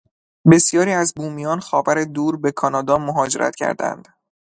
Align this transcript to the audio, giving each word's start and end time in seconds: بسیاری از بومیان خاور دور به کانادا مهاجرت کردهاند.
بسیاری 0.51 0.91
از 0.91 1.13
بومیان 1.15 1.59
خاور 1.59 2.03
دور 2.03 2.37
به 2.37 2.51
کانادا 2.51 2.97
مهاجرت 2.97 3.55
کردهاند. 3.55 4.07